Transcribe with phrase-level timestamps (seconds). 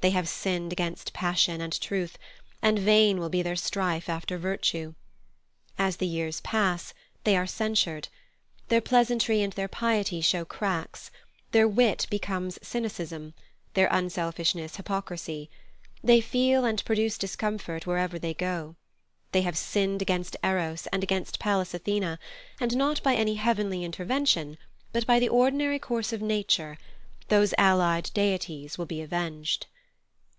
[0.00, 2.18] They have sinned against passion and truth,
[2.62, 4.94] and vain will be their strife after virtue.
[5.76, 6.94] As the years pass,
[7.24, 8.06] they are censured.
[8.68, 11.10] Their pleasantry and their piety show cracks,
[11.50, 13.34] their wit becomes cynicism,
[13.74, 15.50] their unselfishness hypocrisy;
[16.04, 18.76] they feel and produce discomfort wherever they go.
[19.32, 22.18] They have sinned against Eros and against Pallas Athene,
[22.60, 24.58] and not by any heavenly intervention,
[24.92, 26.78] but by the ordinary course of nature,
[27.30, 29.66] those allied deities will be avenged.